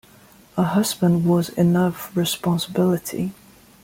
A 0.57 0.63
husband 0.63 1.25
was 1.27 1.49
enough 1.49 2.17
responsibility. 2.17 3.33